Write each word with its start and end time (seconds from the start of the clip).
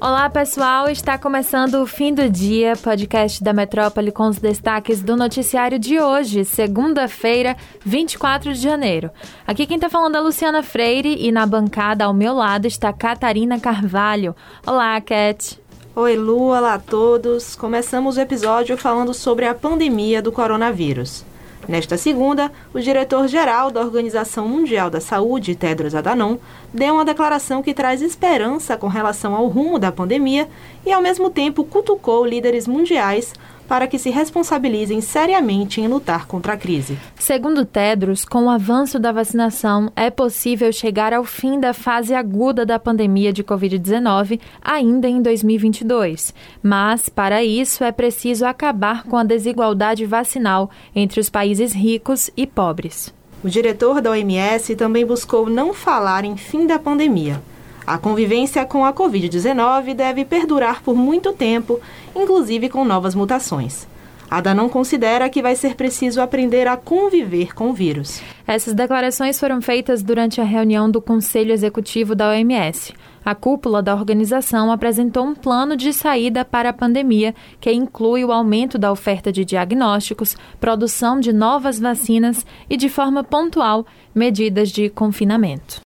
Olá, 0.00 0.30
pessoal. 0.30 0.88
Está 0.88 1.18
começando 1.18 1.82
o 1.82 1.86
Fim 1.86 2.14
do 2.14 2.30
Dia, 2.30 2.74
podcast 2.76 3.42
da 3.42 3.52
Metrópole 3.52 4.12
com 4.12 4.28
os 4.28 4.38
destaques 4.38 5.02
do 5.02 5.16
noticiário 5.16 5.76
de 5.76 5.98
hoje, 5.98 6.44
segunda-feira, 6.44 7.56
24 7.84 8.54
de 8.54 8.60
janeiro. 8.60 9.10
Aqui 9.44 9.66
quem 9.66 9.74
está 9.74 9.90
falando 9.90 10.16
é 10.16 10.20
Luciana 10.20 10.62
Freire 10.62 11.16
e 11.18 11.32
na 11.32 11.44
bancada 11.44 12.04
ao 12.04 12.14
meu 12.14 12.32
lado 12.32 12.68
está 12.68 12.92
Catarina 12.92 13.58
Carvalho. 13.58 14.36
Olá, 14.64 15.00
Cat. 15.00 15.60
Oi, 15.96 16.14
Lu. 16.14 16.50
Olá 16.50 16.74
a 16.74 16.78
todos. 16.78 17.56
Começamos 17.56 18.16
o 18.16 18.20
episódio 18.20 18.78
falando 18.78 19.12
sobre 19.12 19.46
a 19.46 19.54
pandemia 19.54 20.22
do 20.22 20.30
coronavírus. 20.30 21.24
Nesta 21.68 21.98
segunda, 21.98 22.50
o 22.72 22.80
diretor-geral 22.80 23.70
da 23.70 23.82
Organização 23.82 24.48
Mundial 24.48 24.88
da 24.88 25.02
Saúde, 25.02 25.54
Tedros 25.54 25.94
Adhanom, 25.94 26.38
deu 26.72 26.94
uma 26.94 27.04
declaração 27.04 27.62
que 27.62 27.74
traz 27.74 28.00
esperança 28.00 28.74
com 28.74 28.86
relação 28.86 29.34
ao 29.34 29.46
rumo 29.48 29.78
da 29.78 29.92
pandemia 29.92 30.48
e, 30.86 30.90
ao 30.90 31.02
mesmo 31.02 31.28
tempo, 31.28 31.62
cutucou 31.62 32.24
líderes 32.24 32.66
mundiais 32.66 33.34
para 33.68 33.86
que 33.86 33.98
se 33.98 34.08
responsabilizem 34.08 35.00
seriamente 35.02 35.80
em 35.80 35.86
lutar 35.86 36.26
contra 36.26 36.54
a 36.54 36.56
crise. 36.56 36.98
Segundo 37.16 37.66
Tedros, 37.66 38.24
com 38.24 38.46
o 38.46 38.50
avanço 38.50 38.98
da 38.98 39.12
vacinação, 39.12 39.92
é 39.94 40.10
possível 40.10 40.72
chegar 40.72 41.12
ao 41.12 41.22
fim 41.22 41.60
da 41.60 41.74
fase 41.74 42.14
aguda 42.14 42.64
da 42.64 42.78
pandemia 42.78 43.32
de 43.32 43.44
Covid-19 43.44 44.40
ainda 44.62 45.06
em 45.06 45.20
2022. 45.20 46.34
Mas, 46.62 47.10
para 47.10 47.44
isso, 47.44 47.84
é 47.84 47.92
preciso 47.92 48.46
acabar 48.46 49.04
com 49.04 49.16
a 49.16 49.24
desigualdade 49.24 50.06
vacinal 50.06 50.70
entre 50.94 51.20
os 51.20 51.28
países 51.28 51.74
ricos 51.74 52.30
e 52.34 52.46
pobres. 52.46 53.12
O 53.44 53.48
diretor 53.48 54.00
da 54.00 54.10
OMS 54.10 54.74
também 54.74 55.04
buscou 55.04 55.48
não 55.48 55.74
falar 55.74 56.24
em 56.24 56.36
fim 56.36 56.66
da 56.66 56.78
pandemia 56.78 57.40
a 57.88 57.96
convivência 57.96 58.66
com 58.66 58.84
a 58.84 58.92
Covid-19 58.92 59.94
deve 59.94 60.22
perdurar 60.22 60.82
por 60.82 60.94
muito 60.94 61.32
tempo, 61.32 61.80
inclusive 62.14 62.68
com 62.68 62.84
novas 62.84 63.14
mutações. 63.14 63.88
Ada 64.30 64.54
não 64.54 64.68
considera 64.68 65.30
que 65.30 65.40
vai 65.40 65.56
ser 65.56 65.74
preciso 65.74 66.20
aprender 66.20 66.68
a 66.68 66.76
conviver 66.76 67.54
com 67.54 67.70
o 67.70 67.72
vírus. 67.72 68.20
Essas 68.46 68.74
declarações 68.74 69.40
foram 69.40 69.62
feitas 69.62 70.02
durante 70.02 70.38
a 70.38 70.44
reunião 70.44 70.90
do 70.90 71.00
Conselho 71.00 71.50
Executivo 71.50 72.14
da 72.14 72.28
OMS. 72.28 72.92
A 73.24 73.34
cúpula 73.34 73.82
da 73.82 73.94
organização 73.94 74.70
apresentou 74.70 75.24
um 75.24 75.34
plano 75.34 75.76
de 75.76 75.92
saída 75.92 76.44
para 76.44 76.70
a 76.70 76.72
pandemia, 76.72 77.34
que 77.60 77.72
inclui 77.72 78.24
o 78.24 78.32
aumento 78.32 78.78
da 78.78 78.90
oferta 78.90 79.32
de 79.32 79.44
diagnósticos, 79.44 80.36
produção 80.60 81.20
de 81.20 81.32
novas 81.32 81.78
vacinas 81.78 82.44
e, 82.68 82.76
de 82.76 82.88
forma 82.88 83.22
pontual, 83.22 83.86
medidas 84.14 84.70
de 84.70 84.88
confinamento. 84.88 85.80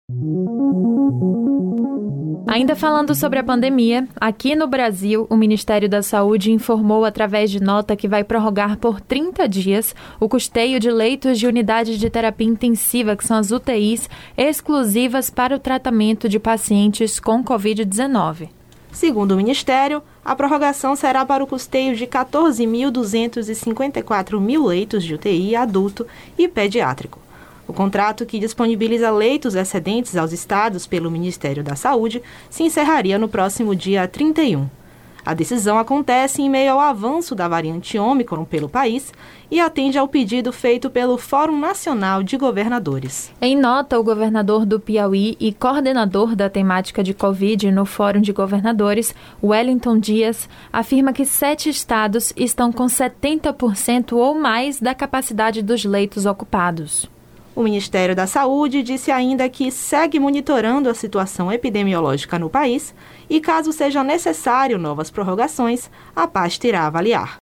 Ainda 2.52 2.76
falando 2.76 3.14
sobre 3.14 3.38
a 3.38 3.42
pandemia, 3.42 4.06
aqui 4.20 4.54
no 4.54 4.66
Brasil, 4.66 5.26
o 5.30 5.36
Ministério 5.38 5.88
da 5.88 6.02
Saúde 6.02 6.52
informou 6.52 7.02
através 7.02 7.50
de 7.50 7.58
nota 7.58 7.96
que 7.96 8.06
vai 8.06 8.22
prorrogar 8.22 8.76
por 8.76 9.00
30 9.00 9.48
dias 9.48 9.94
o 10.20 10.28
custeio 10.28 10.78
de 10.78 10.90
leitos 10.90 11.38
de 11.38 11.46
unidades 11.46 11.98
de 11.98 12.10
terapia 12.10 12.46
intensiva, 12.46 13.16
que 13.16 13.26
são 13.26 13.38
as 13.38 13.52
UTIs, 13.52 14.06
exclusivas 14.36 15.30
para 15.30 15.56
o 15.56 15.58
tratamento 15.58 16.28
de 16.28 16.38
pacientes 16.38 17.18
com 17.18 17.31
Covid-19. 17.40 18.48
Segundo 18.90 19.30
o 19.32 19.36
Ministério, 19.36 20.02
a 20.24 20.34
prorrogação 20.34 20.96
será 20.96 21.24
para 21.24 21.44
o 21.44 21.46
custeio 21.46 21.94
de 21.94 22.04
14.254 22.04 24.40
mil 24.40 24.66
leitos 24.66 25.04
de 25.04 25.14
UTI 25.14 25.54
adulto 25.54 26.04
e 26.36 26.48
pediátrico. 26.48 27.20
O 27.68 27.72
contrato, 27.72 28.26
que 28.26 28.40
disponibiliza 28.40 29.12
leitos 29.12 29.54
excedentes 29.54 30.16
aos 30.16 30.32
estados 30.32 30.84
pelo 30.86 31.10
Ministério 31.10 31.62
da 31.62 31.76
Saúde, 31.76 32.22
se 32.50 32.64
encerraria 32.64 33.18
no 33.18 33.28
próximo 33.28 33.76
dia 33.76 34.08
31. 34.08 34.81
A 35.24 35.34
decisão 35.34 35.78
acontece 35.78 36.42
em 36.42 36.50
meio 36.50 36.72
ao 36.72 36.80
avanço 36.80 37.34
da 37.34 37.46
variante 37.46 37.96
Ômicron 37.96 38.44
pelo 38.44 38.68
país 38.68 39.12
e 39.48 39.60
atende 39.60 39.96
ao 39.96 40.08
pedido 40.08 40.52
feito 40.52 40.90
pelo 40.90 41.16
Fórum 41.16 41.58
Nacional 41.60 42.22
de 42.24 42.36
Governadores. 42.36 43.32
Em 43.40 43.56
nota, 43.56 44.00
o 44.00 44.02
governador 44.02 44.66
do 44.66 44.80
Piauí 44.80 45.36
e 45.38 45.52
coordenador 45.52 46.34
da 46.34 46.50
temática 46.50 47.04
de 47.04 47.14
Covid 47.14 47.70
no 47.70 47.84
Fórum 47.84 48.20
de 48.20 48.32
Governadores, 48.32 49.14
Wellington 49.42 49.98
Dias, 49.98 50.48
afirma 50.72 51.12
que 51.12 51.24
sete 51.24 51.68
estados 51.68 52.32
estão 52.36 52.72
com 52.72 52.86
70% 52.86 54.14
ou 54.14 54.34
mais 54.34 54.80
da 54.80 54.94
capacidade 54.94 55.62
dos 55.62 55.84
leitos 55.84 56.26
ocupados. 56.26 57.08
O 57.54 57.62
Ministério 57.62 58.16
da 58.16 58.26
Saúde 58.26 58.82
disse 58.82 59.10
ainda 59.10 59.46
que 59.48 59.70
segue 59.70 60.18
monitorando 60.18 60.88
a 60.88 60.94
situação 60.94 61.52
epidemiológica 61.52 62.38
no 62.38 62.48
país 62.48 62.94
e, 63.28 63.40
caso 63.40 63.72
seja 63.72 64.02
necessário 64.02 64.78
novas 64.78 65.10
prorrogações, 65.10 65.90
a 66.16 66.26
pasta 66.26 66.66
irá 66.66 66.86
avaliar. 66.86 67.41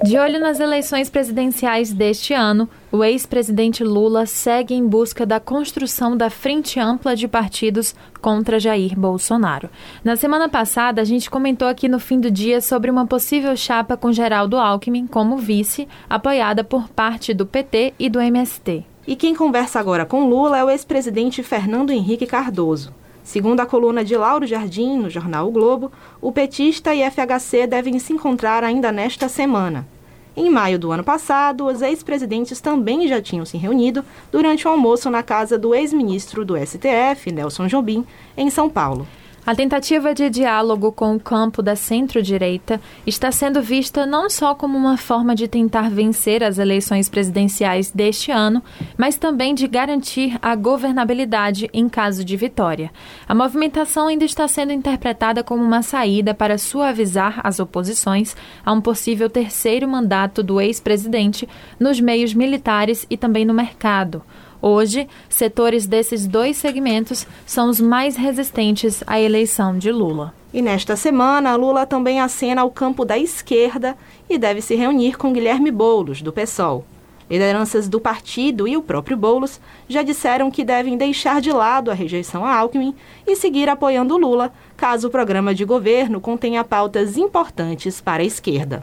De 0.00 0.16
olho 0.16 0.38
nas 0.38 0.60
eleições 0.60 1.10
presidenciais 1.10 1.92
deste 1.92 2.32
ano, 2.32 2.68
o 2.92 3.02
ex-presidente 3.02 3.82
Lula 3.82 4.26
segue 4.26 4.72
em 4.72 4.86
busca 4.86 5.26
da 5.26 5.40
construção 5.40 6.16
da 6.16 6.30
frente 6.30 6.78
ampla 6.78 7.16
de 7.16 7.26
partidos 7.26 7.96
contra 8.20 8.60
Jair 8.60 8.96
Bolsonaro. 8.96 9.68
Na 10.04 10.14
semana 10.14 10.48
passada, 10.48 11.02
a 11.02 11.04
gente 11.04 11.28
comentou 11.28 11.66
aqui 11.66 11.88
no 11.88 11.98
fim 11.98 12.20
do 12.20 12.30
dia 12.30 12.60
sobre 12.60 12.92
uma 12.92 13.08
possível 13.08 13.56
chapa 13.56 13.96
com 13.96 14.12
Geraldo 14.12 14.56
Alckmin 14.56 15.08
como 15.08 15.36
vice, 15.36 15.88
apoiada 16.08 16.62
por 16.62 16.88
parte 16.88 17.34
do 17.34 17.44
PT 17.44 17.94
e 17.98 18.08
do 18.08 18.20
MST. 18.20 18.84
E 19.04 19.16
quem 19.16 19.34
conversa 19.34 19.80
agora 19.80 20.06
com 20.06 20.28
Lula 20.28 20.58
é 20.58 20.64
o 20.64 20.70
ex-presidente 20.70 21.42
Fernando 21.42 21.90
Henrique 21.90 22.26
Cardoso. 22.26 22.94
Segundo 23.28 23.60
a 23.60 23.66
coluna 23.66 24.02
de 24.02 24.16
Lauro 24.16 24.46
Jardim, 24.46 24.96
no 24.96 25.10
jornal 25.10 25.48
O 25.48 25.50
Globo, 25.50 25.92
o 26.18 26.32
petista 26.32 26.94
e 26.94 27.02
FHC 27.10 27.66
devem 27.66 27.98
se 27.98 28.14
encontrar 28.14 28.64
ainda 28.64 28.90
nesta 28.90 29.28
semana. 29.28 29.86
Em 30.34 30.48
maio 30.48 30.78
do 30.78 30.90
ano 30.90 31.04
passado, 31.04 31.66
os 31.66 31.82
ex-presidentes 31.82 32.58
também 32.58 33.06
já 33.06 33.20
tinham 33.20 33.44
se 33.44 33.58
reunido 33.58 34.02
durante 34.32 34.66
o 34.66 34.70
um 34.70 34.72
almoço 34.72 35.10
na 35.10 35.22
casa 35.22 35.58
do 35.58 35.74
ex-ministro 35.74 36.42
do 36.42 36.56
STF, 36.56 37.30
Nelson 37.30 37.66
Jobim, 37.66 38.02
em 38.34 38.48
São 38.48 38.70
Paulo. 38.70 39.06
A 39.48 39.54
tentativa 39.54 40.12
de 40.12 40.28
diálogo 40.28 40.92
com 40.92 41.16
o 41.16 41.18
campo 41.18 41.62
da 41.62 41.74
centro-direita 41.74 42.78
está 43.06 43.32
sendo 43.32 43.62
vista 43.62 44.04
não 44.04 44.28
só 44.28 44.54
como 44.54 44.76
uma 44.76 44.98
forma 44.98 45.34
de 45.34 45.48
tentar 45.48 45.88
vencer 45.88 46.44
as 46.44 46.58
eleições 46.58 47.08
presidenciais 47.08 47.90
deste 47.90 48.30
ano, 48.30 48.62
mas 48.94 49.16
também 49.16 49.54
de 49.54 49.66
garantir 49.66 50.38
a 50.42 50.54
governabilidade 50.54 51.66
em 51.72 51.88
caso 51.88 52.26
de 52.26 52.36
vitória. 52.36 52.90
A 53.26 53.34
movimentação 53.34 54.08
ainda 54.08 54.26
está 54.26 54.46
sendo 54.46 54.70
interpretada 54.70 55.42
como 55.42 55.64
uma 55.64 55.80
saída 55.80 56.34
para 56.34 56.58
suavizar 56.58 57.40
as 57.42 57.58
oposições 57.58 58.36
a 58.62 58.70
um 58.70 58.82
possível 58.82 59.30
terceiro 59.30 59.88
mandato 59.88 60.42
do 60.42 60.60
ex-presidente 60.60 61.48
nos 61.80 61.98
meios 61.98 62.34
militares 62.34 63.06
e 63.08 63.16
também 63.16 63.46
no 63.46 63.54
mercado. 63.54 64.22
Hoje, 64.60 65.08
setores 65.28 65.86
desses 65.86 66.26
dois 66.26 66.56
segmentos 66.56 67.26
são 67.46 67.68
os 67.68 67.80
mais 67.80 68.16
resistentes 68.16 69.04
à 69.06 69.20
eleição 69.20 69.78
de 69.78 69.92
Lula. 69.92 70.34
E 70.52 70.60
nesta 70.60 70.96
semana, 70.96 71.54
Lula 71.56 71.86
também 71.86 72.20
acena 72.20 72.62
ao 72.62 72.70
campo 72.70 73.04
da 73.04 73.18
esquerda 73.18 73.96
e 74.28 74.38
deve 74.38 74.60
se 74.60 74.74
reunir 74.74 75.16
com 75.16 75.32
Guilherme 75.32 75.70
Boulos, 75.70 76.22
do 76.22 76.32
PSOL. 76.32 76.84
Lideranças 77.30 77.88
do 77.88 78.00
partido 78.00 78.66
e 78.66 78.76
o 78.76 78.82
próprio 78.82 79.16
Boulos 79.16 79.60
já 79.86 80.02
disseram 80.02 80.50
que 80.50 80.64
devem 80.64 80.96
deixar 80.96 81.40
de 81.40 81.52
lado 81.52 81.90
a 81.90 81.94
rejeição 81.94 82.44
a 82.44 82.56
Alckmin 82.56 82.94
e 83.26 83.36
seguir 83.36 83.68
apoiando 83.68 84.16
Lula, 84.16 84.50
caso 84.76 85.08
o 85.08 85.10
programa 85.10 85.54
de 85.54 85.64
governo 85.64 86.20
contenha 86.20 86.64
pautas 86.64 87.18
importantes 87.18 88.00
para 88.00 88.22
a 88.22 88.26
esquerda. 88.26 88.82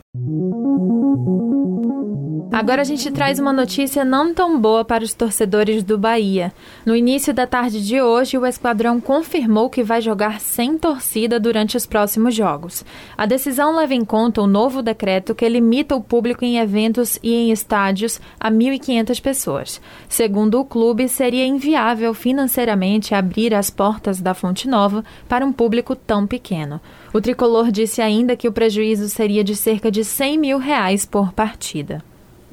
Agora 2.51 2.83
a 2.83 2.85
gente 2.85 3.11
traz 3.11 3.37
uma 3.37 3.51
notícia 3.51 4.05
não 4.05 4.33
tão 4.33 4.59
boa 4.59 4.85
para 4.85 5.03
os 5.03 5.13
torcedores 5.13 5.83
do 5.83 5.97
Bahia. 5.97 6.53
No 6.85 6.95
início 6.95 7.33
da 7.33 7.45
tarde 7.45 7.85
de 7.85 8.01
hoje, 8.01 8.37
o 8.37 8.45
esquadrão 8.45 9.01
confirmou 9.01 9.69
que 9.69 9.83
vai 9.83 9.99
jogar 9.99 10.39
sem 10.39 10.77
torcida 10.77 11.39
durante 11.39 11.75
os 11.75 11.85
próximos 11.85 12.33
jogos. 12.33 12.85
A 13.17 13.25
decisão 13.25 13.75
leva 13.75 13.93
em 13.93 14.05
conta 14.05 14.41
o 14.41 14.47
novo 14.47 14.81
decreto 14.81 15.35
que 15.35 15.49
limita 15.49 15.95
o 15.95 16.01
público 16.01 16.45
em 16.45 16.57
eventos 16.57 17.19
e 17.21 17.33
em 17.33 17.51
estádios 17.51 18.21
a 18.39 18.49
1.500 18.49 19.21
pessoas. 19.21 19.81
Segundo 20.07 20.59
o 20.59 20.65
clube, 20.65 21.09
seria 21.09 21.45
inviável 21.45 22.13
financeiramente 22.13 23.13
abrir 23.13 23.53
as 23.53 23.69
portas 23.69 24.21
da 24.21 24.33
Fonte 24.33 24.67
Nova 24.67 25.03
para 25.27 25.45
um 25.45 25.51
público 25.51 25.93
tão 25.93 26.25
pequeno. 26.25 26.79
O 27.13 27.19
tricolor 27.19 27.69
disse 27.69 28.01
ainda 28.01 28.37
que 28.37 28.47
o 28.47 28.53
prejuízo 28.53 29.09
seria 29.09 29.43
de 29.43 29.55
cerca 29.55 29.91
de 29.91 30.05
100 30.05 30.37
mil 30.37 30.57
reais 30.57 31.05
por 31.05 31.33
partida. 31.33 32.01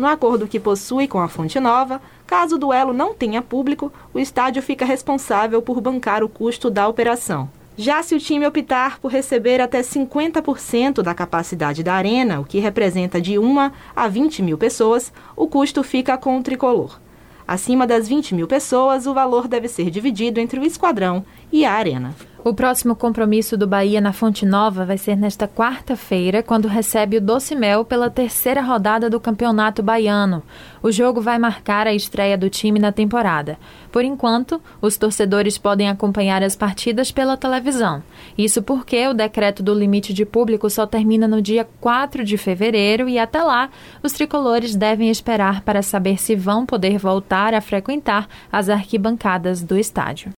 No 0.02 0.08
acordo 0.08 0.48
que 0.48 0.58
possui 0.58 1.06
com 1.06 1.20
a 1.20 1.28
Fonte 1.28 1.60
Nova, 1.60 2.02
caso 2.26 2.56
o 2.56 2.58
duelo 2.58 2.92
não 2.92 3.14
tenha 3.14 3.40
público, 3.40 3.92
o 4.12 4.18
estádio 4.18 4.60
fica 4.60 4.84
responsável 4.84 5.62
por 5.62 5.80
bancar 5.80 6.24
o 6.24 6.28
custo 6.28 6.68
da 6.68 6.88
operação. 6.88 7.48
Já 7.76 8.02
se 8.02 8.12
o 8.12 8.18
time 8.18 8.44
optar 8.44 8.98
por 8.98 9.12
receber 9.12 9.60
até 9.60 9.80
50% 9.80 11.02
da 11.02 11.14
capacidade 11.14 11.84
da 11.84 11.94
arena, 11.94 12.40
o 12.40 12.44
que 12.44 12.58
representa 12.58 13.20
de 13.20 13.38
1 13.38 13.70
a 13.94 14.08
20 14.08 14.42
mil 14.42 14.58
pessoas, 14.58 15.12
o 15.36 15.46
custo 15.46 15.84
fica 15.84 16.18
com 16.18 16.36
o 16.36 16.42
tricolor. 16.42 16.98
Acima 17.46 17.86
das 17.86 18.08
20 18.08 18.34
mil 18.34 18.48
pessoas, 18.48 19.06
o 19.06 19.14
valor 19.14 19.46
deve 19.46 19.68
ser 19.68 19.88
dividido 19.88 20.40
entre 20.40 20.58
o 20.58 20.64
esquadrão 20.64 21.24
e 21.52 21.64
a 21.64 21.72
arena. 21.74 22.12
O 22.44 22.52
próximo 22.52 22.96
compromisso 22.96 23.56
do 23.56 23.68
Bahia 23.68 24.00
na 24.00 24.12
Fonte 24.12 24.44
Nova 24.44 24.84
vai 24.84 24.98
ser 24.98 25.16
nesta 25.16 25.46
quarta-feira, 25.46 26.42
quando 26.42 26.66
recebe 26.66 27.18
o 27.18 27.20
Doce 27.20 27.54
Mel 27.54 27.84
pela 27.84 28.10
terceira 28.10 28.60
rodada 28.60 29.08
do 29.08 29.20
Campeonato 29.20 29.80
Baiano. 29.80 30.42
O 30.82 30.90
jogo 30.90 31.20
vai 31.20 31.38
marcar 31.38 31.86
a 31.86 31.94
estreia 31.94 32.36
do 32.36 32.50
time 32.50 32.80
na 32.80 32.90
temporada. 32.90 33.56
Por 33.92 34.04
enquanto, 34.04 34.60
os 34.80 34.96
torcedores 34.96 35.56
podem 35.56 35.88
acompanhar 35.88 36.42
as 36.42 36.56
partidas 36.56 37.12
pela 37.12 37.36
televisão. 37.36 38.02
Isso 38.36 38.60
porque 38.60 39.06
o 39.06 39.14
decreto 39.14 39.62
do 39.62 39.72
limite 39.72 40.12
de 40.12 40.26
público 40.26 40.68
só 40.68 40.84
termina 40.84 41.28
no 41.28 41.40
dia 41.40 41.64
4 41.80 42.24
de 42.24 42.36
fevereiro 42.36 43.08
e 43.08 43.20
até 43.20 43.40
lá, 43.40 43.70
os 44.02 44.12
tricolores 44.12 44.74
devem 44.74 45.08
esperar 45.08 45.60
para 45.60 45.80
saber 45.80 46.20
se 46.20 46.34
vão 46.34 46.66
poder 46.66 46.98
voltar 46.98 47.54
a 47.54 47.60
frequentar 47.60 48.26
as 48.50 48.68
arquibancadas 48.68 49.62
do 49.62 49.78
estádio. 49.78 50.32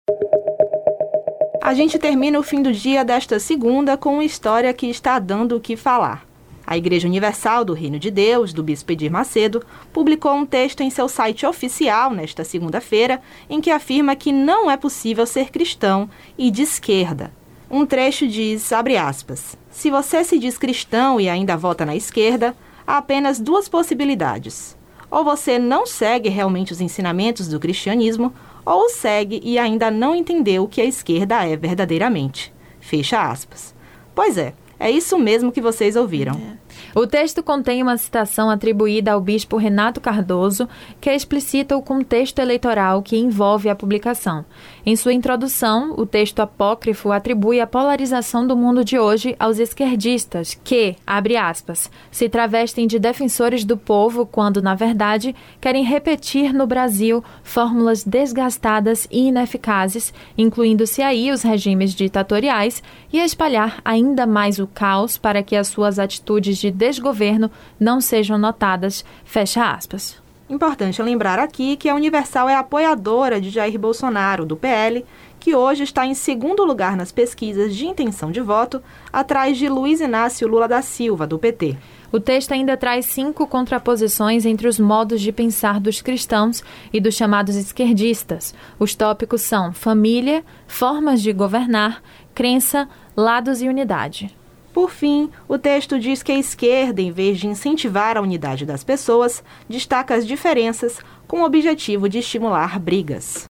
A 1.64 1.72
gente 1.72 1.98
termina 1.98 2.38
o 2.38 2.42
fim 2.42 2.60
do 2.60 2.70
dia 2.70 3.02
desta 3.02 3.40
segunda 3.40 3.96
com 3.96 4.12
uma 4.12 4.24
história 4.24 4.70
que 4.74 4.86
está 4.86 5.18
dando 5.18 5.56
o 5.56 5.60
que 5.60 5.78
falar. 5.78 6.26
A 6.66 6.76
Igreja 6.76 7.08
Universal 7.08 7.64
do 7.64 7.72
Reino 7.72 7.98
de 7.98 8.10
Deus, 8.10 8.52
do 8.52 8.62
Bispo 8.62 8.92
Edir 8.92 9.10
Macedo, 9.10 9.64
publicou 9.90 10.34
um 10.34 10.44
texto 10.44 10.82
em 10.82 10.90
seu 10.90 11.08
site 11.08 11.46
oficial 11.46 12.10
nesta 12.10 12.44
segunda-feira 12.44 13.18
em 13.48 13.62
que 13.62 13.70
afirma 13.70 14.14
que 14.14 14.30
não 14.30 14.70
é 14.70 14.76
possível 14.76 15.24
ser 15.24 15.50
cristão 15.50 16.06
e 16.36 16.50
de 16.50 16.60
esquerda. 16.60 17.32
Um 17.70 17.86
trecho 17.86 18.28
diz, 18.28 18.70
abre 18.70 18.98
aspas, 18.98 19.56
se 19.70 19.90
você 19.90 20.22
se 20.22 20.38
diz 20.38 20.58
cristão 20.58 21.18
e 21.18 21.30
ainda 21.30 21.56
vota 21.56 21.86
na 21.86 21.96
esquerda, 21.96 22.54
há 22.86 22.98
apenas 22.98 23.40
duas 23.40 23.70
possibilidades. 23.70 24.76
Ou 25.10 25.24
você 25.24 25.58
não 25.58 25.86
segue 25.86 26.28
realmente 26.28 26.72
os 26.72 26.80
ensinamentos 26.82 27.48
do 27.48 27.58
cristianismo, 27.58 28.34
ou 28.64 28.88
segue 28.88 29.40
e 29.44 29.58
ainda 29.58 29.90
não 29.90 30.14
entendeu 30.14 30.64
o 30.64 30.68
que 30.68 30.80
a 30.80 30.84
esquerda 30.84 31.46
é 31.46 31.56
verdadeiramente. 31.56 32.52
Fecha 32.80 33.30
aspas. 33.30 33.74
Pois 34.14 34.38
é, 34.38 34.54
é 34.78 34.90
isso 34.90 35.18
mesmo 35.18 35.52
que 35.52 35.60
vocês 35.60 35.96
ouviram. 35.96 36.34
É. 36.34 36.63
O 36.94 37.08
texto 37.08 37.42
contém 37.42 37.82
uma 37.82 37.96
citação 37.96 38.48
atribuída 38.48 39.12
ao 39.12 39.20
bispo 39.20 39.56
Renato 39.56 40.00
Cardoso, 40.00 40.68
que 41.00 41.10
explicita 41.10 41.76
o 41.76 41.82
contexto 41.82 42.38
eleitoral 42.38 43.02
que 43.02 43.16
envolve 43.16 43.68
a 43.68 43.74
publicação. 43.74 44.44
Em 44.86 44.94
sua 44.94 45.12
introdução, 45.12 45.94
o 45.96 46.06
texto 46.06 46.38
apócrifo 46.38 47.10
atribui 47.10 47.60
a 47.60 47.66
polarização 47.66 48.46
do 48.46 48.56
mundo 48.56 48.84
de 48.84 48.96
hoje 48.96 49.34
aos 49.40 49.58
esquerdistas, 49.58 50.56
que, 50.62 50.94
abre 51.04 51.36
aspas, 51.36 51.90
se 52.12 52.28
travestem 52.28 52.86
de 52.86 53.00
defensores 53.00 53.64
do 53.64 53.76
povo 53.76 54.24
quando, 54.24 54.62
na 54.62 54.76
verdade, 54.76 55.34
querem 55.60 55.82
repetir 55.82 56.54
no 56.54 56.64
Brasil 56.64 57.24
fórmulas 57.42 58.04
desgastadas 58.04 59.08
e 59.10 59.26
ineficazes, 59.26 60.14
incluindo-se 60.38 61.02
aí 61.02 61.32
os 61.32 61.42
regimes 61.42 61.92
ditatoriais, 61.92 62.80
e 63.12 63.18
espalhar 63.18 63.80
ainda 63.84 64.26
mais 64.26 64.60
o 64.60 64.66
caos 64.66 65.18
para 65.18 65.42
que 65.42 65.56
as 65.56 65.66
suas 65.66 65.98
atitudes 65.98 66.58
de 66.58 66.70
desgoverno 66.86 67.50
não 67.80 68.00
sejam 68.00 68.36
notadas. 68.36 69.04
Fecha 69.24 69.72
aspas. 69.72 70.22
Importante 70.48 71.02
lembrar 71.02 71.38
aqui 71.38 71.74
que 71.74 71.88
a 71.88 71.94
Universal 71.94 72.50
é 72.50 72.54
apoiadora 72.54 73.40
de 73.40 73.48
Jair 73.48 73.78
Bolsonaro, 73.78 74.44
do 74.44 74.56
PL, 74.56 75.04
que 75.40 75.54
hoje 75.54 75.84
está 75.84 76.06
em 76.06 76.12
segundo 76.12 76.64
lugar 76.64 76.96
nas 76.96 77.10
pesquisas 77.10 77.74
de 77.74 77.86
intenção 77.86 78.30
de 78.30 78.42
voto, 78.42 78.82
atrás 79.10 79.56
de 79.56 79.68
Luiz 79.68 80.00
Inácio 80.00 80.46
Lula 80.46 80.68
da 80.68 80.82
Silva, 80.82 81.26
do 81.26 81.38
PT. 81.38 81.76
O 82.12 82.20
texto 82.20 82.52
ainda 82.52 82.76
traz 82.76 83.06
cinco 83.06 83.46
contraposições 83.46 84.44
entre 84.44 84.68
os 84.68 84.78
modos 84.78 85.20
de 85.20 85.32
pensar 85.32 85.80
dos 85.80 86.02
cristãos 86.02 86.62
e 86.92 87.00
dos 87.00 87.14
chamados 87.14 87.56
esquerdistas. 87.56 88.54
Os 88.78 88.94
tópicos 88.94 89.40
são 89.40 89.72
família, 89.72 90.44
formas 90.66 91.22
de 91.22 91.32
governar, 91.32 92.02
crença, 92.34 92.88
lados 93.16 93.62
e 93.62 93.68
unidade. 93.68 94.43
Por 94.74 94.90
fim, 94.90 95.30
o 95.46 95.56
texto 95.56 96.00
diz 96.00 96.20
que 96.20 96.32
a 96.32 96.38
esquerda, 96.38 97.00
em 97.00 97.12
vez 97.12 97.38
de 97.38 97.46
incentivar 97.46 98.16
a 98.16 98.20
unidade 98.20 98.66
das 98.66 98.82
pessoas, 98.82 99.40
destaca 99.68 100.16
as 100.16 100.26
diferenças 100.26 100.98
com 101.28 101.42
o 101.42 101.44
objetivo 101.44 102.08
de 102.08 102.18
estimular 102.18 102.76
brigas. 102.80 103.44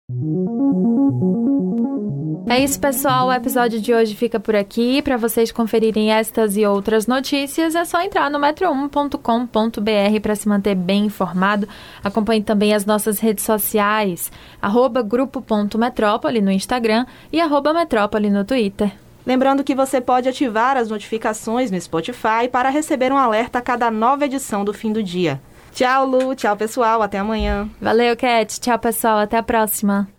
É 2.47 2.59
isso, 2.63 2.79
pessoal. 2.79 3.29
O 3.29 3.33
episódio 3.33 3.81
de 3.81 3.95
hoje 3.95 4.15
fica 4.15 4.39
por 4.39 4.55
aqui. 4.55 5.01
Para 5.01 5.17
vocês 5.17 5.51
conferirem 5.51 6.13
estas 6.13 6.59
e 6.59 6.67
outras 6.67 7.07
notícias, 7.07 7.75
é 7.75 7.87
só 7.87 8.03
entrar 8.03 8.31
no 8.31 8.39
metro1.com.br 8.39 10.21
para 10.21 10.37
se 10.37 10.47
manter 10.47 10.75
bem 10.75 11.07
informado. 11.07 11.67
Acompanhe 12.03 12.43
também 12.43 12.75
as 12.75 12.85
nossas 12.85 13.19
redes 13.19 13.45
sociais, 13.45 14.31
grupo.metrópole 15.07 16.43
no 16.43 16.53
Instagram 16.53 17.07
e 17.33 17.41
arroba 17.41 17.73
metrópole 17.73 18.29
no 18.29 18.45
Twitter. 18.45 18.93
Lembrando 19.27 19.65
que 19.65 19.75
você 19.75 20.01
pode 20.01 20.29
ativar 20.29 20.77
as 20.77 20.91
notificações 20.91 21.71
no 21.71 21.81
Spotify 21.81 22.49
para 22.51 22.69
receber 22.69 23.13
um 23.13 23.17
alerta 23.17 23.59
a 23.59 23.63
cada 23.63 23.91
nova 23.91 24.27
edição 24.27 24.65
do 24.65 24.73
fim 24.73 24.93
do 24.93 25.03
dia. 25.03 25.41
Tchau, 25.73 26.07
Lu. 26.07 26.35
Tchau, 26.35 26.57
pessoal. 26.57 27.03
Até 27.03 27.19
amanhã. 27.19 27.69
Valeu, 27.81 28.17
Cat. 28.17 28.61
Tchau, 28.61 28.79
pessoal. 28.79 29.19
Até 29.19 29.37
a 29.37 29.43
próxima. 29.43 30.14